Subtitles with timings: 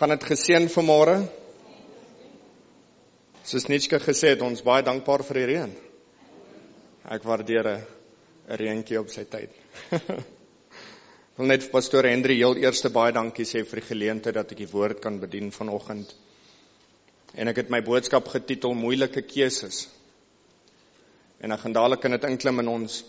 [0.00, 1.18] Gaan dit geseën vanmôre?
[3.44, 5.74] Soos Nitske gesê het, ons baie dankbaar vir die reën.
[7.16, 7.82] Ek waardeer 'n
[8.62, 9.52] reentjie op sy tyd.
[9.92, 14.54] Ek wil net vir pastoor Hendrie heel eerste baie dankie sê vir die geleentheid dat
[14.56, 16.16] ek die woord kan bedien vanoggend.
[17.36, 19.82] En ek het my boodskap getitel moeilike keuses.
[21.44, 23.04] En ek gaan dadelik in dit inklim in ons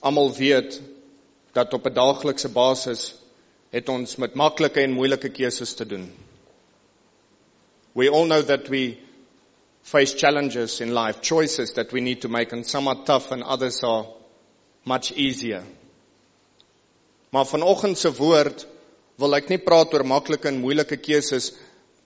[0.00, 0.80] almal weet
[1.52, 3.14] dat op 'n daaglikse basis
[3.76, 6.08] het ons met maklike en moeilike keuses te doen.
[7.94, 8.98] We all know that we
[9.82, 13.42] face challenges in life, choices that we need to make, and some are tough and
[13.42, 14.06] others are
[14.84, 15.64] much easier.
[17.30, 18.66] Maar vanoggend se woord
[19.18, 21.52] wil ek nie praat oor maklike en moeilike keuses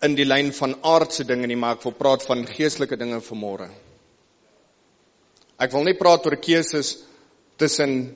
[0.05, 3.71] in die lyn van aardse dinge nie, maar ek wil praat van geestelike dinge vanmôre.
[5.57, 6.98] Ek wil nie praat oor keuses
[7.60, 8.12] tussen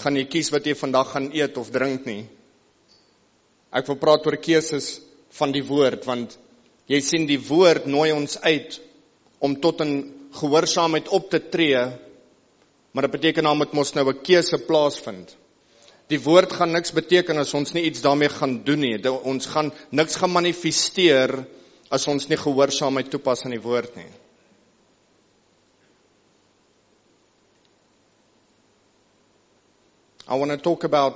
[0.00, 2.24] gaan jy kies wat jy vandag gaan eet of drink nie.
[3.74, 4.96] Ek wil praat oor keuses
[5.34, 6.38] van die woord want
[6.86, 8.80] Jy sien die woord nooi ons uit
[9.40, 11.80] om tot 'n gehoorsaamheid op te tree.
[12.92, 15.36] Maar dit beteken dan moet ons nou 'n keuse plaasvind.
[16.08, 18.98] Die woord gaan niks beteken as ons nie iets daarmee gaan doen nie.
[19.08, 21.46] Ons gaan niks gaan manifesteer
[21.90, 24.10] as ons nie gehoorsaamheid toepas aan die woord nie.
[30.26, 31.14] I want to talk about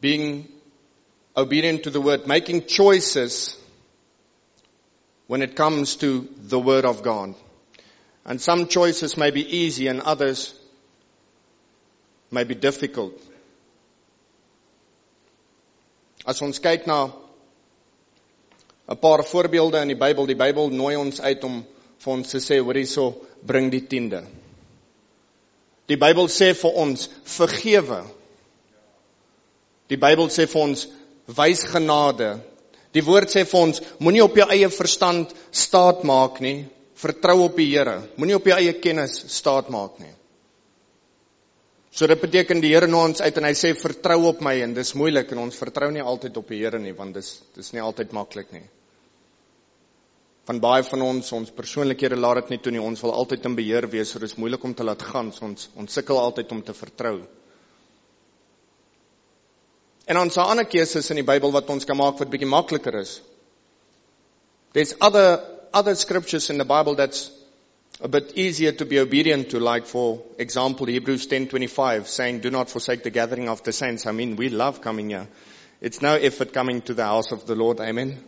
[0.00, 0.46] being
[1.34, 3.56] obedient to the word, making choices
[5.26, 7.34] when it comes to the Word of God.
[8.24, 10.54] And some choices may be easy and others
[12.30, 13.12] may be difficult.
[16.26, 17.10] As ons kyk na
[18.88, 21.64] 'n paar voorbeelde in die Bybel, die Bybel nooi ons uit om
[21.98, 24.24] vir ons te sê, hoor hierso, bring die tiende.
[25.88, 28.04] Die Bybel sê vir ons, vergewe.
[29.88, 30.86] Die Bybel sê vir ons,
[31.26, 32.40] wys genade
[32.92, 36.66] Die woord sê vir ons, moenie op jou eie verstand staat maak nie,
[37.00, 38.02] vertrou op die Here.
[38.20, 40.12] Moenie op jou eie kennis staat maak nie.
[41.92, 44.76] So dit beteken die Here nooi ons uit en hy sê vertrou op my en
[44.76, 47.84] dis moeilik en ons vertrou nie altyd op die Here nie want dis dis nie
[47.84, 48.64] altyd maklik nie.
[50.48, 52.80] Van baie van ons ons persoonlikhede laat dit nie toe nie.
[52.82, 55.30] Ons wil altyd in beheer wees, so dis moeilik om te laat gaan.
[55.36, 57.20] So ons ons sukkel altyd om te vertrou.
[60.06, 62.96] En ons het ander keuses in die Bybel wat ons kan maak wat bietjie makliker
[62.98, 63.20] is.
[64.72, 65.40] There's other
[65.72, 67.30] other scriptures in the Bible that's
[68.00, 72.70] a bit easier to be obedient to like for example Hebrews 10:25 saying do not
[72.70, 74.06] forsake the gathering of the saints.
[74.06, 75.28] I mean we love coming here.
[75.80, 77.80] It's no effort coming to the house of the Lord.
[77.80, 78.18] Amen.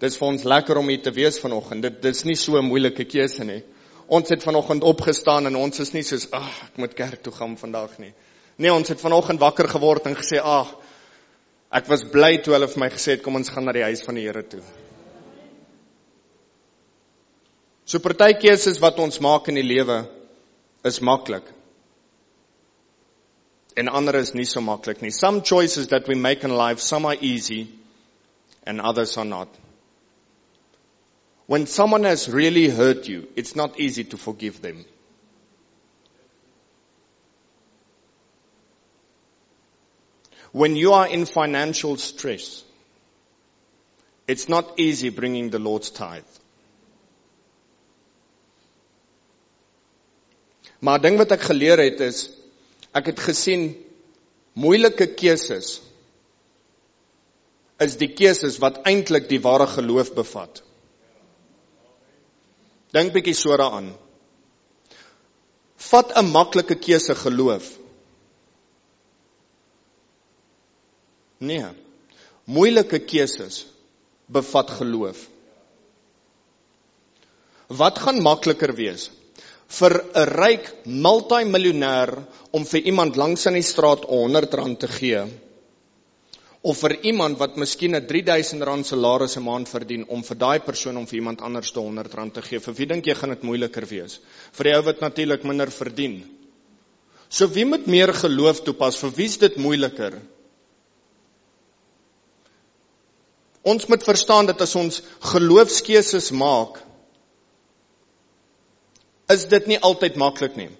[0.00, 1.82] Dis vir ons lekker om hier te wees vanoggend.
[1.82, 3.62] Dit dis nie so 'n moeilike keuse nie.
[4.08, 7.56] Ons het vanoggend opgestaan en ons is nie soos ag ek moet kerk toe gaan
[7.56, 8.12] vandag nie.
[8.56, 10.74] Nee, ons het vanoggend wakker geword en gesê ag
[11.70, 14.02] Ek was bly toe hulle vir my gesê het kom ons gaan na die huis
[14.02, 14.62] van die Here toe.
[17.86, 20.02] So partykeuse wat ons maak in die lewe
[20.84, 21.46] is maklik.
[23.78, 25.10] En ander is nie so maklik nie.
[25.10, 27.68] Some choices that we make in life some are easy
[28.66, 29.48] and others are not.
[31.46, 34.84] When someone has really hurt you, it's not easy to forgive them.
[40.52, 42.64] When you are in financial stress,
[44.26, 46.24] it's not easy bringing the Lord's tithe.
[50.80, 52.30] Maar ding wat ek geleer het is
[52.96, 53.66] ek het gesien
[54.56, 55.74] moeilike keuses
[57.80, 60.62] is die keuses wat eintlik die ware geloof bevat.
[62.96, 63.92] Dink bietjie so daaraan.
[65.90, 67.70] Vat 'n maklike keuse geloof
[71.40, 71.66] Nee.
[72.44, 73.64] Moeilike keuses
[74.28, 75.22] bevat geloof.
[77.70, 79.10] Wat gaan makliker wees?
[79.70, 82.10] Vir 'n ryk multimiljonêr
[82.50, 85.22] om vir iemand langs in die straat 100 rand te gee
[86.62, 90.58] of vir iemand wat miskien 'n 3000 rand salaris 'n maand verdien om vir daai
[90.58, 92.58] persoon om vir iemand anders te 100 rand te gee.
[92.58, 94.20] Vir wie dink jy gaan dit moeiliker wees?
[94.52, 96.24] Vir die ou wat natuurlik minder verdien.
[97.28, 98.96] So wie moet meer geloof toepas?
[98.96, 100.20] Vir wie is dit moeiliker?
[103.62, 105.02] Ons moet verstaan dat as ons
[105.32, 106.78] geloofskeuses maak,
[109.30, 110.70] is dit nie altyd maklik nie.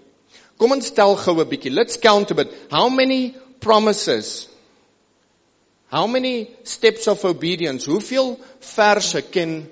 [0.60, 1.72] Kom ons tel gou 'n bietjie.
[1.72, 2.48] Let's count a bit.
[2.70, 4.48] How many promises?
[5.90, 7.86] How many steps of obedience?
[7.86, 9.68] Hoeveel verse ken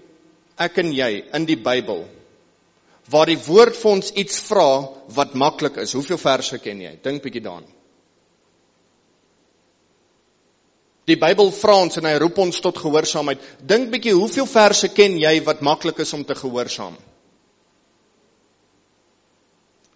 [0.59, 2.09] ek en jy in die Bybel
[3.09, 5.93] waar die woord vir ons iets vra wat maklik is?
[5.93, 6.99] Hoeveel verse ken jy?
[7.03, 7.78] Dink bietjie daaraan.
[11.09, 13.41] Die Bybel vra ons en hy roep ons tot gehoorsaamheid.
[13.65, 16.99] Dink bietjie hoeveel verse ken jy wat maklik is om te gehoorsaam?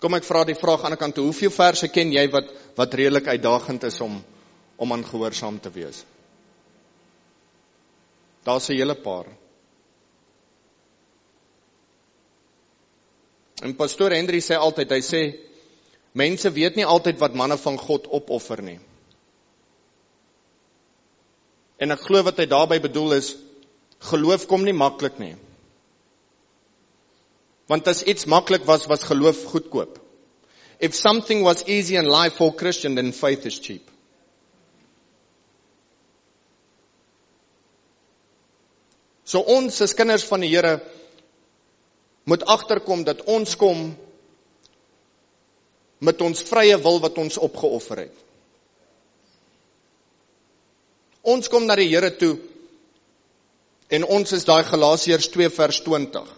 [0.00, 2.48] Kom ek vra die vraag aan die ander kant, hoeveel verse ken jy wat
[2.78, 4.16] wat redelik uitdagend is om
[4.82, 6.00] om aan gehoorsaam te wees?
[8.42, 9.26] Daar's 'n hele paar.
[13.62, 15.20] En pastoor Henry sê altyd, hy sê
[16.14, 18.80] mense weet nie altyd wat manne van God opoffer nie.
[21.82, 23.32] En ek glo wat hy daarmee bedoel is
[24.12, 25.34] geloof kom nie maklik nie.
[27.70, 29.98] Want as iets maklik was, was geloof goedkoop.
[30.78, 33.90] If something was easy in life for Christian then faith is cheap.
[39.24, 40.80] So ons as kinders van die Here
[42.28, 43.92] moet agterkom dat ons kom
[46.02, 48.18] met ons vrye wil wat ons opgeoffer het.
[51.22, 52.36] Ons kom na die Here toe
[53.92, 56.30] en ons is daai Galasiërs 2 vers 20.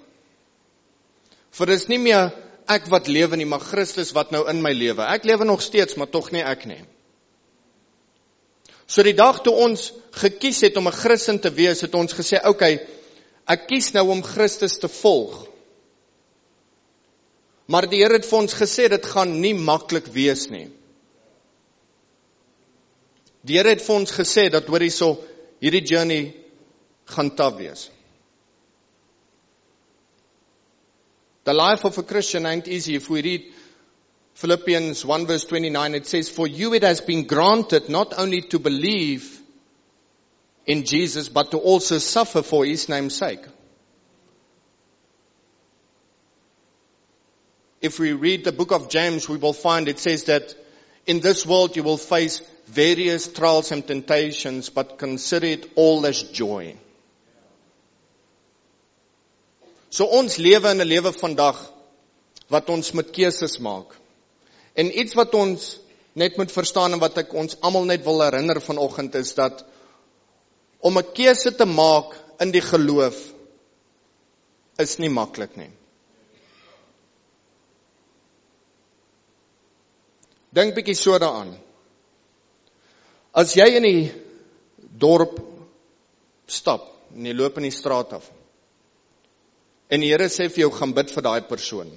[1.54, 2.32] Vir dis nie meer
[2.68, 5.04] ek wat lewe nie, maar Christus wat nou in my lewe.
[5.06, 6.80] Ek lewe nog steeds, maar tog nie ek nie.
[8.90, 12.36] So die dag toe ons gekies het om 'n Christen te wees, het ons gesê,
[12.36, 12.80] "Oké, okay,
[13.46, 15.48] ek kies nou om Christus te volg."
[17.66, 20.68] Maar die Here het vir ons gesê dit gaan nie maklik wees nie.
[23.44, 25.10] Die Here het vir ons gesê dat hoor hierso
[25.60, 26.32] hierdie journey
[27.12, 27.90] gaan taaf wees.
[31.44, 33.44] The life of a Christian ain't easy if we read
[34.34, 38.58] Philippians 1 verse 29 it says for you it has been granted not only to
[38.58, 39.40] believe
[40.66, 43.44] in Jesus but to also suffer for his name's sake.
[47.82, 50.54] If we read the book of James we will find it says that
[51.06, 56.22] in this world you will face various trials and temptations, but consider it all as
[56.22, 56.74] joy.
[59.90, 61.58] So ons lewe in 'n lewe vandag
[62.48, 63.94] wat ons met keuses maak.
[64.74, 65.78] En iets wat ons
[66.14, 69.64] net moet verstaan en wat ek ons almal net wil herinner vanoggend is dat
[70.80, 73.32] om 'n keuse te maak in die geloof
[74.78, 75.70] is nie maklik nie.
[80.54, 81.63] Dink bietjie so daaraan.
[83.34, 84.02] As jy in die
[84.94, 85.40] dorp
[86.46, 88.28] stap en jy loop in die straat af
[89.90, 91.90] en die Here sê vir jou gaan bid vir daai persoon.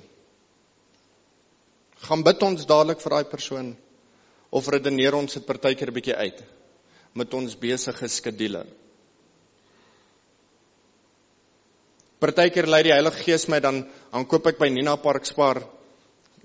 [2.07, 3.69] Gaan bid ons dadelik vir daai persoon
[4.51, 6.43] of redeneer ons dit partykeer 'n bietjie uit
[7.13, 8.67] met ons besige skedules.
[12.19, 15.61] Partykeer lei die Heilige Gees my dan dan koop ek by Nina Park Spar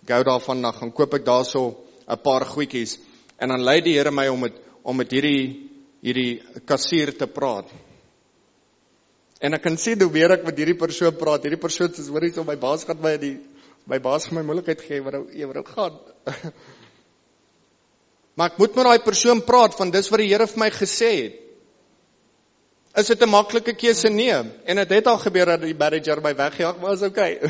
[0.07, 1.77] gou daarvan na gaan koop ek daarso
[2.09, 2.99] 'n paar goedjies
[3.41, 5.71] en dan lei die Here my om dit om met hierdie
[6.03, 7.69] hierdie kassier te praat.
[9.43, 11.45] En ek kan sien hoe weer ek met hierdie persoon praat.
[11.47, 13.37] Hierdie persoon sê hoor iets om my baas gaan my die
[13.91, 16.01] my baas gaan my moeilikheid gee wat jy wat gaan.
[18.37, 21.11] maar ek moet met daai persoon praat van dis wat die Here vir my gesê
[21.21, 21.39] het.
[22.99, 26.35] Is dit 'n maklike keuse nee en dit het al gebeur dat die manager my
[26.37, 27.39] weggejaag maar is okay.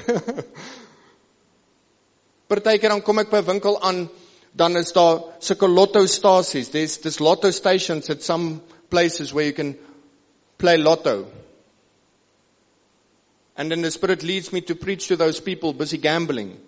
[2.48, 4.08] Partykeer dan kom ek by 'n winkel aan
[4.52, 6.70] dan is daar sulke lotto stasies.
[6.70, 8.60] There's this lotto stations at some
[8.90, 9.78] places where you can
[10.58, 11.26] play lotto.
[13.56, 16.58] And then the Spirit leads me to preach to those people busy gambling.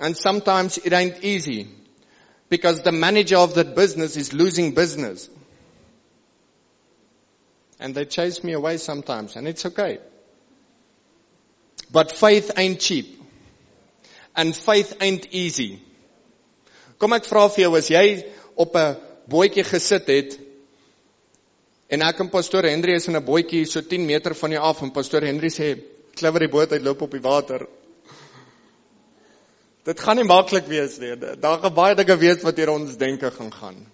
[0.00, 1.68] And sometimes it ain't easy
[2.48, 5.28] because the manager of that business is losing business.
[7.80, 9.98] And they chase me away sometimes and it's okay.
[11.92, 13.23] But faith ain't cheap
[14.34, 15.78] and faith ain't easy.
[16.98, 18.24] Kom ek vra vir jou as jy
[18.56, 18.96] op 'n
[19.30, 20.38] bootjie gesit het
[21.88, 24.82] en ek en pastoor Henry is in 'n bootjie so 10 meter van jou af
[24.82, 25.80] en pastoor Henry sê
[26.14, 27.66] klimmer die boot uit loop op die water.
[29.84, 31.16] Dit gaan nie maklik wees nie.
[31.16, 33.86] Daar gaan baie dinge wees wat hier ons denke gaan gaan.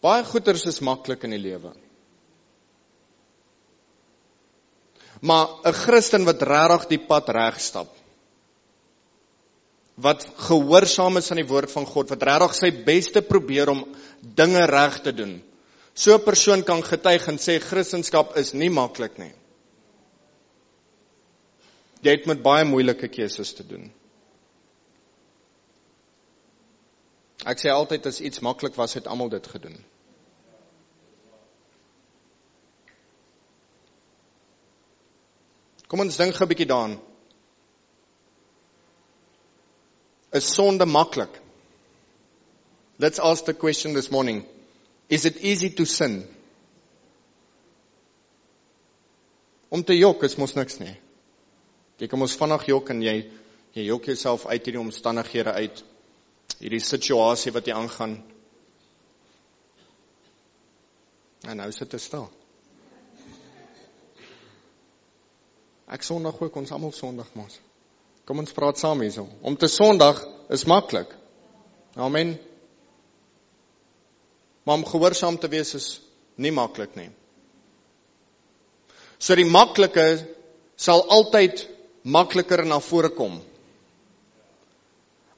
[0.00, 1.74] Baie goeters is maklik in die lewe.
[5.20, 7.88] Maar 'n Christen wat regtig die pad reg stap.
[9.94, 13.84] Wat gehoorsaam is aan die woord van God, wat regtig sy beste probeer om
[14.20, 15.42] dinge reg te doen.
[15.94, 19.32] So 'n persoon kan getuig en sê Christendom is nie maklik nie.
[22.00, 23.92] Jy het met baie moeilike keuses te doen.
[27.44, 29.76] Ek sê altyd as iets maklik was, het almal dit gedoen.
[35.90, 37.00] Kom ons dink 'n bietjie daaraan.
[40.32, 41.40] Is sonde maklik?
[42.98, 44.46] Let's ask the question this morning.
[45.08, 46.28] Is it easy to sin?
[49.68, 50.94] Om te jok is mos niks nie.
[51.98, 53.30] Jy kan mos vinnig jok en jy
[53.74, 55.84] jy jok jouself uit hierdie omstandighede uit.
[56.58, 58.22] Hierdie situasie wat jy aangaan.
[61.48, 62.30] En nou sit dit stil.
[65.90, 67.56] Ek sondig ook ons almal sondig mos.
[68.26, 69.26] Kom ons praat saam hierso.
[69.42, 70.20] Om te sondig
[70.54, 71.10] is maklik.
[71.98, 72.36] Amen.
[74.62, 75.88] Maar om gehoorsaam te wees is
[76.38, 77.08] nie maklik nie.
[79.18, 80.06] So die maklike
[80.80, 81.66] sal altyd
[82.06, 83.40] makliker na vore kom.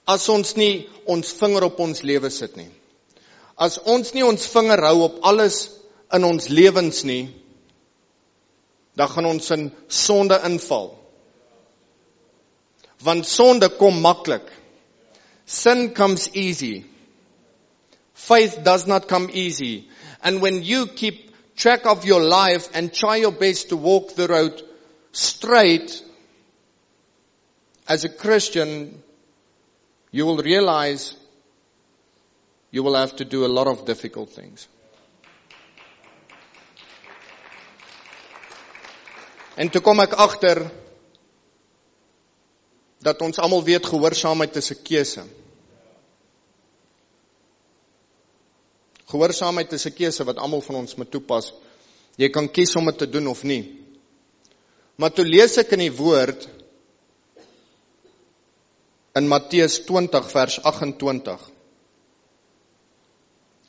[0.04, 2.68] As ons nie ons vinger op ons lewe sit nie.
[3.56, 5.64] As ons nie ons vinger hou op alles
[6.12, 7.30] in ons lewens nie,
[8.94, 10.92] dan gaan ons in sonde inval.
[13.02, 14.50] Want sonde kom maklik.
[15.44, 16.84] Sin comes easy.
[18.14, 19.88] Faith does not come easy.
[20.22, 24.28] And when you keep track of your life and try your best to walk the
[24.28, 24.62] road
[25.12, 26.02] straight,
[27.88, 29.02] as a Christian,
[30.10, 31.14] you will realize
[32.70, 34.68] you will have to do a lot of difficult things.
[39.56, 40.62] En toe kom ek agter
[43.02, 45.24] dat ons almal weet gehoorsaamheid is 'n keuse.
[49.12, 51.52] Gehoorsaamheid is 'n keuse wat almal van ons moet toepas.
[52.16, 53.78] Jy kan kies om dit te doen of nie.
[54.96, 56.48] Maar toe lees ek in die woord
[59.14, 61.50] in Matteus 20 vers 28.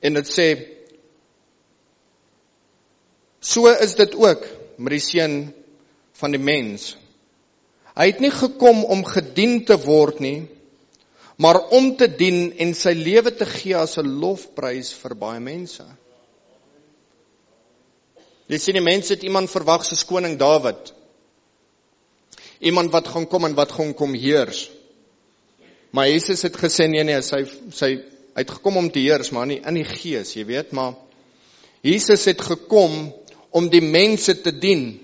[0.02, 0.48] En dit sê
[3.44, 4.46] So is dit ook
[4.78, 5.54] met die seun
[6.20, 6.94] van die mens.
[7.94, 10.48] Hy het nie gekom om gedien te word nie,
[11.38, 15.84] maar om te dien en sy lewe te gee as 'n lofprys vir baie mense.
[18.48, 20.94] Jy sien die mense het iemand verwag soos koning Dawid.
[22.60, 24.70] Iemand wat gaan kom en wat gaan kom heers.
[25.92, 27.90] Maar Jesus het gesê nee nee, sy sy
[28.34, 30.96] hy het gekom om te heers, maar nie in die gees, jy weet, maar
[31.86, 33.14] Jesus het gekom
[33.54, 34.96] om die mense te dien.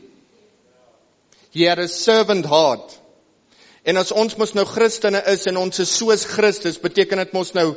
[1.51, 2.98] He had a servant heart.
[3.86, 7.53] En as ons mos nou Christene is en ons is soos Christus, beteken dit mos
[7.58, 7.72] nou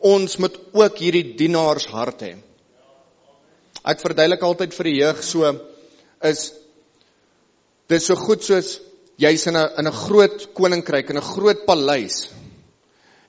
[0.00, 2.34] ons moet ook hierdie dienaars hart hê.
[3.84, 5.50] Ek verduidelik altyd vir die jeug so
[6.24, 6.46] is
[7.90, 8.78] dit so goed soos
[9.20, 12.28] jy's in 'n in 'n groot koninkryk in 'n groot paleis.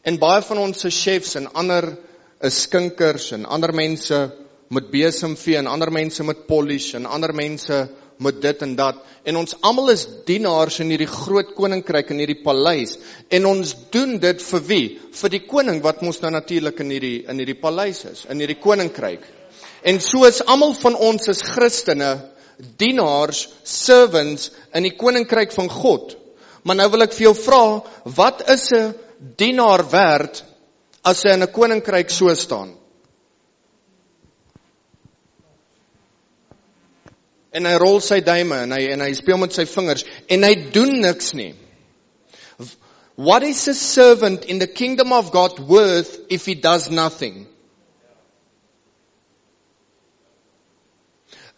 [0.04, 1.98] En baie van ons se chefs en ander
[2.42, 4.32] is skinkers en ander mense
[4.70, 7.90] met besemvee en ander mense met polish en ander mense
[8.22, 9.02] met dit en dat.
[9.26, 12.98] En ons almal is dienaars in hierdie groot koninkryk in hierdie paleis.
[13.34, 14.86] En ons doen dit vir wie?
[15.18, 18.60] Vir die koning wat mos nou natuurlik in hierdie in hierdie paleis is in hierdie
[18.62, 19.26] koninkryk.
[19.84, 22.12] En so is almal van ons as Christene
[22.78, 26.18] dienaars servants in die koninkryk van God.
[26.64, 27.64] Maar nou wil ek vir jou vra
[28.18, 28.94] wat is 'n
[29.38, 30.44] dienaar werd
[31.04, 32.81] as hy in 'n koninkryk so staan
[37.52, 40.54] en hy rol sy duime en hy en hy speel met sy vingers en hy
[40.76, 41.54] doen niks nie.
[43.16, 47.46] What is a servant in the kingdom of God worth if he does nothing?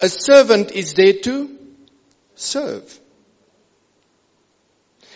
[0.02, 1.58] A servant is there to
[2.36, 3.00] serve.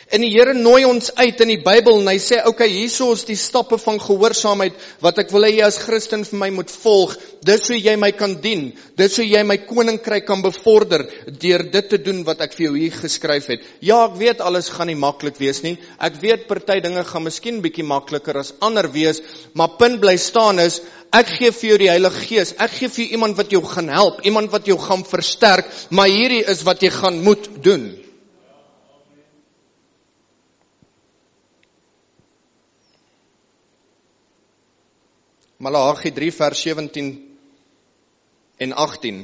[0.07, 3.11] En die Here nooi ons uit in die Bybel en hy sê, "Oké, okay, hierso
[3.11, 6.71] is die stappe van gehoorsaamheid wat ek wil hê jy as Christen vir my moet
[6.71, 7.17] volg.
[7.43, 8.71] Dit sou jy my kan dien.
[8.95, 12.77] Dit sou jy my koninkryk kan bevorder deur dit te doen wat ek vir jou
[12.77, 15.77] hier geskryf het." Ja, ek weet alles gaan nie maklik wees nie.
[15.99, 19.21] Ek weet party dinge gaan miskien bietjie makliker as ander wees,
[19.53, 20.81] maar punt bly staan is
[21.13, 22.53] Ek gee vir jou die Heilige Gees.
[22.59, 26.07] Ek gee vir jou iemand wat jou gaan help, iemand wat jou gaan versterk, maar
[26.07, 28.06] hierdie is wat jy gaan moet doen.
[35.57, 37.07] Malagi 3 vers 17
[38.57, 39.23] en 18.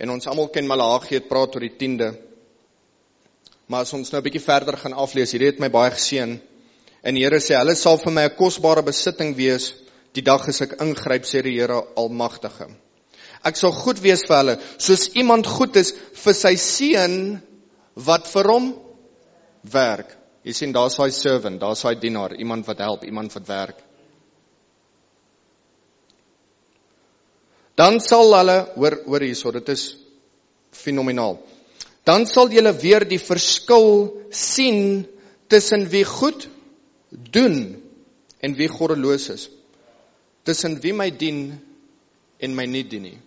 [0.00, 2.08] En ons almal ken Malagi het praat oor die 10de.
[3.68, 6.40] Maar as ons nou 'n bietjie verder gaan aflees, hierdie het my baie geseën.
[7.02, 9.74] En die Here sê, hulle sal vir my 'n kosbare besitting wees
[10.14, 12.68] die dag as ek ingryp, sê die Here Almagtige.
[13.44, 17.42] Ek sal goed wees vir hulle, soos iemand goed is vir sy seun
[17.94, 18.74] wat vir hom
[19.62, 20.16] werk.
[20.44, 23.91] Jy sien, daar's daai servant, daar's daai dienaar, iemand wat help, iemand wat werk.
[27.76, 29.96] Dan sal hulle hoor hoor hierso, dit is
[30.72, 31.38] fenomenaal.
[32.04, 35.06] Dan sal julle weer die verskil sien
[35.48, 36.48] tussen wie goed
[37.10, 37.58] doen
[38.42, 39.48] en wie goddeloos is.
[40.44, 41.60] Tussen wie my dien
[42.42, 43.18] en my nie dien nie.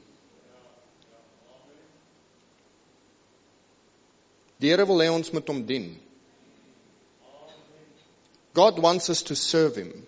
[4.60, 5.94] Die Here wil hê ons moet hom dien.
[8.56, 10.06] God wants us to serve him.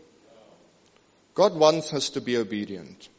[1.35, 3.09] God wants us to be obedient.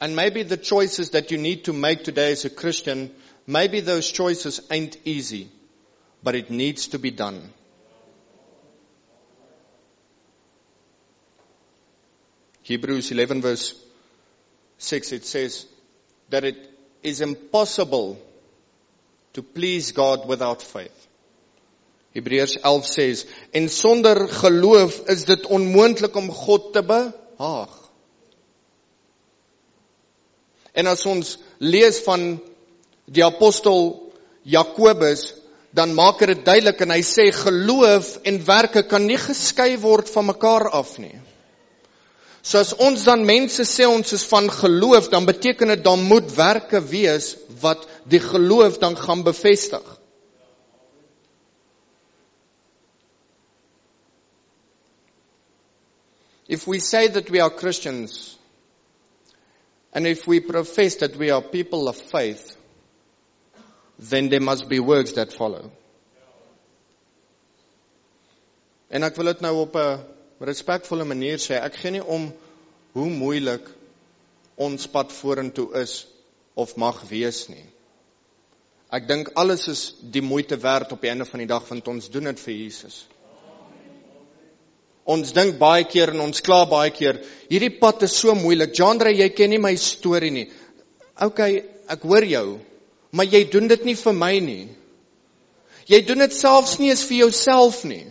[0.00, 3.14] And maybe the choices that you need to make today as a Christian,
[3.46, 5.48] maybe those choices ain't easy,
[6.22, 7.52] but it needs to be done.
[12.62, 13.74] Hebrews 11 verse
[14.78, 15.66] 6 it says
[16.30, 16.56] that it
[17.02, 18.18] is impossible
[19.34, 21.08] to please God without faith.
[22.14, 27.72] Hebreërs 11 sê en sonder geloof is dit onmoontlik om God te behaag.
[30.74, 32.34] En as ons lees van
[33.06, 33.92] die apostel
[34.42, 35.32] Jakobus,
[35.74, 40.28] dan maak dit duidelik en hy sê geloof en werke kan nie geskei word van
[40.30, 41.16] mekaar af nie.
[42.44, 46.28] So as ons dan mense sê ons is van geloof, dan beteken dit dan moet
[46.36, 49.84] werke wees wat die geloof dan gaan bevestig.
[56.46, 58.36] If we say that we are Christians,
[59.94, 62.56] and if we profess that we are people of faith,
[63.98, 65.70] then there must be works that follow.
[68.90, 70.02] En ek wil dit nou op 'n
[70.46, 71.54] respekvolle manier sê.
[71.58, 72.32] Ek gee nie om
[72.92, 73.70] hoe moeilik
[74.56, 76.06] ons pad vorentoe is
[76.54, 77.64] of mag wees nie.
[78.90, 82.10] Ek dink alles is die moeite werd op die einde van die dag want ons
[82.10, 83.06] doen dit vir Jesus.
[85.04, 87.18] Ons dink baie keer en ons kla baie keer,
[87.50, 88.72] hierdie pad is so moeilik.
[88.76, 90.46] Jandre, jy ken nie my storie nie.
[91.20, 91.40] OK,
[91.92, 92.46] ek hoor jou,
[93.12, 94.64] maar jy doen dit nie vir my nie.
[95.92, 98.06] Jy doen dit selfs nie eens vir jouself nie.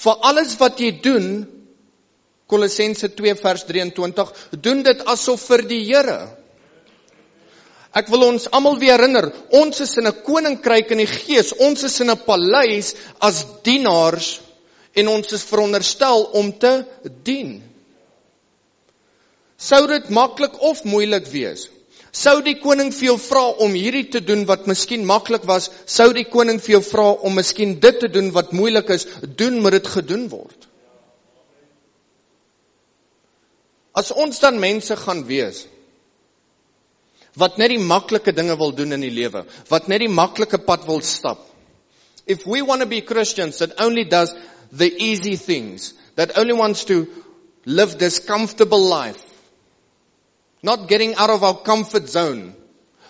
[0.00, 1.28] Vir alles wat jy doen,
[2.48, 4.32] Kolossense 2 vers 23,
[4.64, 6.18] doen dit asof vir die Here.
[7.94, 11.52] Ek wil ons almal weer herinner, ons is in 'n koninkryk in die gees.
[11.60, 14.40] Ons is in 'n paleis as dienaars
[14.94, 16.72] en ons is veronderstel om te
[17.26, 17.56] dien.
[19.58, 21.68] Sou dit maklik of moeilik wees?
[22.14, 26.12] Sou die koning vir jou vra om hierdie te doen wat miskien maklik was, sou
[26.14, 29.80] die koning vir jou vra om miskien dit te doen wat moeilik is, doen moet
[29.80, 30.68] dit gedoen word.
[33.94, 35.64] As ons dan mense gaan wees
[37.34, 40.84] wat net die maklike dinge wil doen in die lewe, wat net die maklike pad
[40.86, 41.40] wil stap.
[42.30, 44.30] If we want to be Christians that only does
[44.76, 47.08] the easy things, that only wants to
[47.64, 49.22] live this comfortable life,
[50.62, 52.54] not getting out of our comfort zone.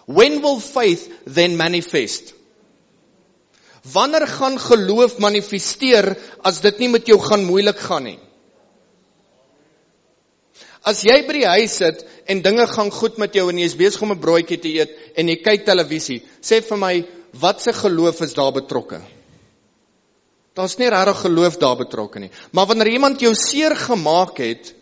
[0.06, 2.34] When will faith then manifest?
[3.84, 8.18] Wanneer gaan geloof manifesteer as dit nie met jou gaan moeilik gaan nie?
[10.84, 13.76] As jy by die huis sit en dinge gaan goed met jou en jy is
[13.76, 17.72] besig om 'n broodjie te eet en jy kyk televisie, sê vir my, wat se
[17.72, 19.00] geloof is daar betrokke?
[20.54, 22.30] Daar's nie regtig geloof daar betrokke nie.
[22.54, 24.74] Maar wanneer iemand jou seer gemaak het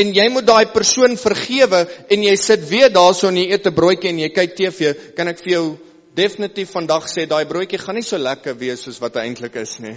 [0.00, 3.74] en jy moet daai persoon vergewe en jy sit weer daarso en jy eet 'n
[3.74, 5.78] broodjie en jy kyk TV, kan ek vir jou
[6.14, 9.78] definitief vandag sê daai broodjie gaan nie so lekker wees soos wat hy eintlik is
[9.78, 9.96] nie.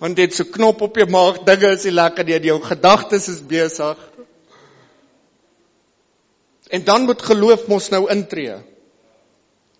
[0.00, 3.40] Want dit so knop op jou maag, dinge is nie lekker nie, jou gedagtes is
[3.40, 3.98] besig.
[6.70, 8.56] En dan moet geloof mos nou intree.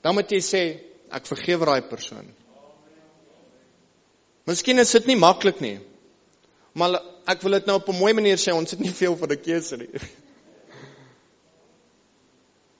[0.02, 0.62] Dan moet jy sê
[1.10, 2.41] ek vergewe daai persoon.
[4.46, 5.78] Miskien is dit nie maklik nie.
[6.74, 6.98] Maar
[7.30, 9.42] ek wil dit nou op 'n mooi manier sê, ons het nie veel van 'n
[9.42, 9.90] keuse nie.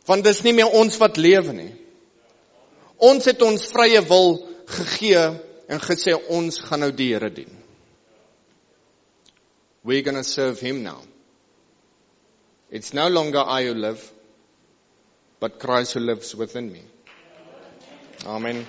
[0.09, 1.75] Want dis nie meer ons wat lewe nie.
[2.98, 7.62] Ons het ons vrye wil gegee en gesê ons gaan nou die Here dien.
[9.85, 11.03] We're to serve him now.
[12.70, 14.12] It's no longer I who live,
[15.40, 16.83] but Christ who lives within me.
[18.25, 18.66] Amen.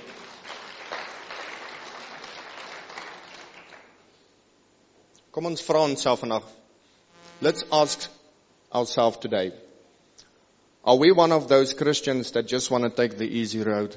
[5.34, 6.44] Kom ons vra onsself vandag.
[7.42, 8.04] Let's ask
[8.70, 9.52] ourselves today.
[10.84, 13.96] Are we one of those Christians that just want to take the easy road?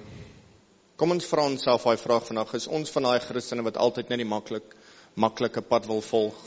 [0.96, 2.54] Kom ons vra onsself daai vraag vandag.
[2.56, 4.72] Is ons van daai Christene wat altyd net die maklik
[5.16, 6.38] maklike pad wil volg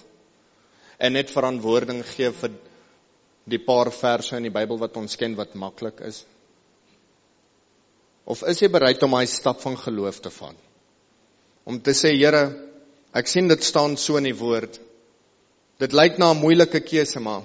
[0.98, 2.56] en net verantwoording gee vir
[3.50, 6.24] die paar verse in die Bybel wat ons ken wat maklik is?
[8.26, 10.58] Of is jy bereid om daai stap van geloof te vat?
[11.70, 12.69] Om te sê, Here,
[13.14, 14.78] Ek sien dit staan so in die woord.
[15.80, 17.44] Dit lyk na 'n moeilike keuse, maar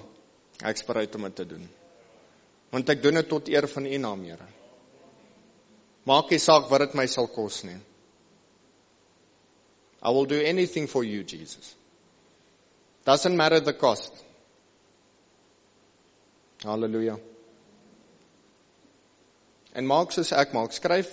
[0.62, 1.68] ek bereid om dit te doen.
[2.70, 4.46] Want ek doen dit tot eer van U naam, Here.
[6.04, 7.78] Maak nie saak wat dit my sal kos nie.
[10.02, 11.74] I will do anything for you, Jesus.
[13.04, 14.12] Doesn't matter the cost.
[16.62, 17.18] Halleluja.
[19.74, 21.08] En maak soos ek maak, skryf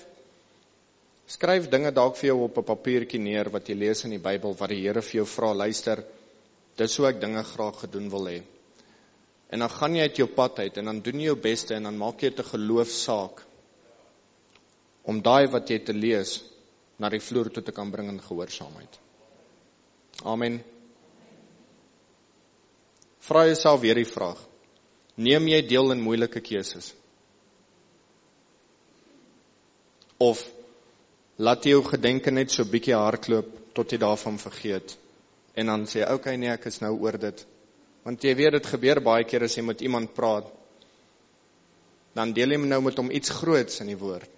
[1.27, 4.55] skryf dinge dalk vir jou op 'n papiertjie neer wat jy lees in die Bybel
[4.55, 6.03] wat die Here vir jou vra, luister,
[6.77, 8.41] dis hoe ek dinge graag gedoen wil hê.
[9.49, 11.83] En dan gaan jy uit jou pad uit en dan doen jy jou beste en
[11.83, 13.45] dan maak jy dit 'n geloofsaak
[15.03, 16.43] om daai wat jy te lees
[16.97, 18.99] na die vloer toe te kan bring in gehoorsaamheid.
[20.23, 20.63] Amen.
[23.19, 24.37] Vra jouself weer die vraag:
[25.15, 26.93] Neem jy deel in moeilike keuses?
[30.17, 30.45] Of
[31.41, 34.97] laat jy jou gedenke net so bietjie hardloop tot jy daarvan vergeet
[35.57, 37.45] en dan sê, "Oké, okay, nee, ek is nou oor dit."
[38.03, 40.45] Want jy weet dit gebeur baie keer as jy met iemand praat,
[42.15, 44.29] dan deel jy nou met hom iets groots in die woord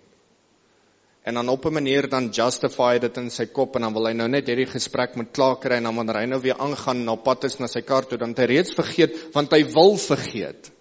[1.24, 4.14] en dan op 'n manier dan justify dit in sy kop en dan wil hy
[4.14, 7.16] nou net hierdie gesprek met klaar kry en dan wanneer hy nou weer aangaan na
[7.16, 10.72] pad is na sy kar toe dan het hy reeds vergeet want hy wil vergeet.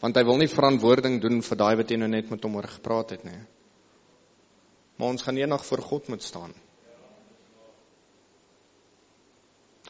[0.00, 2.66] Want hy wil nie verantwoording doen vir daai wat hy nou net met hom oor
[2.66, 3.38] gepraat het nie.
[5.02, 6.52] Maar ons gaan eendag voor God moet staan.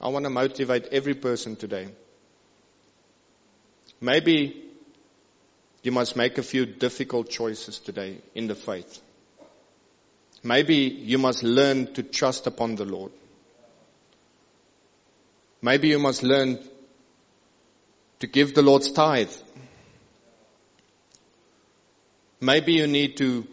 [0.01, 1.95] I want to motivate every person today.
[3.99, 4.55] Maybe
[5.83, 9.03] you must make a few difficult choices today in the faith.
[10.43, 13.13] Maybe you must learn to trust upon the Lord.
[15.61, 16.59] Maybe you must learn
[18.19, 19.37] to give the Lord's tithe.
[22.41, 23.47] Maybe you need to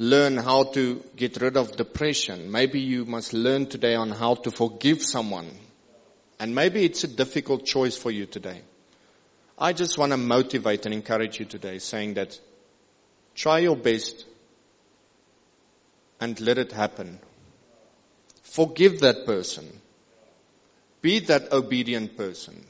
[0.00, 2.50] learn how to get rid of depression.
[2.50, 5.50] Maybe you must learn today on how to forgive someone.
[6.38, 8.62] And maybe it's a difficult choice for you today.
[9.58, 12.40] I just want to motivate and encourage you today saying that
[13.34, 14.24] try your best
[16.18, 17.18] and let it happen.
[18.42, 19.68] Forgive that person.
[21.02, 22.64] Be that obedient person.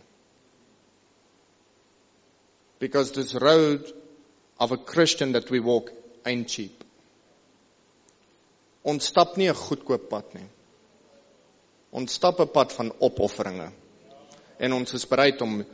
[2.81, 3.89] Because this road
[4.59, 5.93] of a Christian that we walk
[6.27, 6.83] ain't cheap.
[8.83, 10.49] Ons stap nie 'n goedkoop pad nie.
[11.93, 13.73] Ons stap 'n pad van opofferinge.
[14.59, 15.65] En ons is bereid om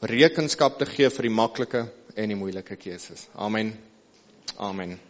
[0.00, 3.28] rekenskap te gee vir die maklike en die moeilike keuses.
[3.34, 3.72] Amen.
[4.58, 5.00] Amen.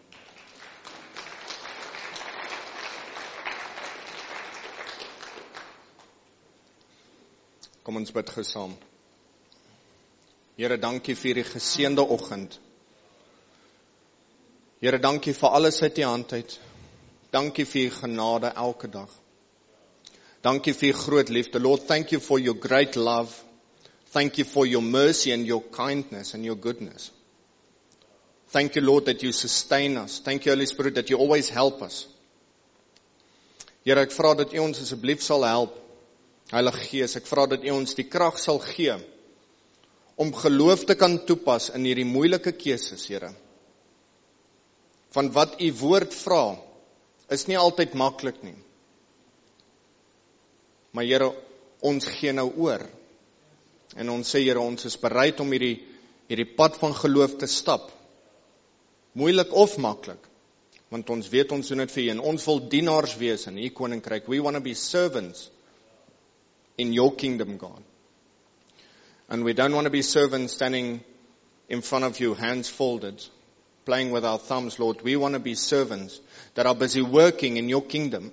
[7.82, 8.76] Kom ons bid gou saam.
[10.56, 12.60] Here, dankie vir hierdie geseënde oggend.
[14.80, 16.60] Here, dankie vir alles uit U hand uit.
[17.34, 19.10] Dankie vir U genade elke dag.
[20.44, 21.58] Dankie vir U groot liefde.
[21.58, 23.34] Lord, thank you for your great love.
[24.14, 27.10] Thank you for your mercy and your kindness and your goodness.
[28.54, 30.20] Thank you, Lord, that you sustain us.
[30.20, 32.06] Thank you, Holy Spirit, that you always help us.
[33.84, 35.80] Here, ek vra dat U ons asseblief sal help
[36.52, 38.94] Heilige Gees, ek vra dat U ons die krag sal gee
[40.20, 43.32] om geloof te kan toepas in hierdie moeilike keuses, Here.
[45.16, 46.54] Van wat U woord vra,
[47.32, 48.56] is nie altyd maklik nie.
[50.94, 51.30] Maar Here,
[51.84, 52.84] ons gee nou oor.
[53.96, 55.78] En ons sê Here, ons is bereid om hierdie
[56.28, 57.90] hierdie pad van geloof te stap.
[59.14, 60.22] Moeilik of maklik,
[60.90, 63.68] want ons weet ons doen dit vir U en ons wil dienaars wees in U
[63.76, 64.28] koninkryk.
[64.28, 65.50] We want to be servants
[66.78, 67.82] in your kingdom, God.
[69.28, 71.00] And we don't want to be servants standing
[71.68, 73.22] in front of you, hands folded,
[73.84, 75.02] playing with our thumbs, Lord.
[75.02, 76.20] We want to be servants
[76.54, 78.32] that are busy working in your kingdom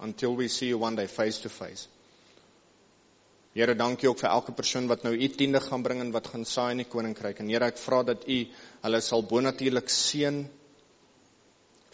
[0.00, 1.88] until we see you one day face to face.
[3.54, 6.44] Here, dankie ook vir elke persoon wat nou u tiende gaan bring en wat gaan
[6.46, 7.40] saai in die koninkryk.
[7.40, 8.36] En Here, ek vra dat u
[8.84, 10.44] hulle sal bonatuurlik seën.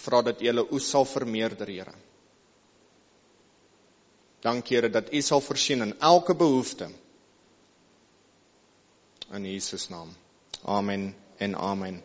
[0.05, 1.95] Vra dat u hulle oes sal vermeerder, Here.
[4.45, 6.91] Dankie Here dat U sal voorsien in elke behoefte.
[9.33, 10.13] In Jesus naam.
[10.65, 12.03] Amen en amen.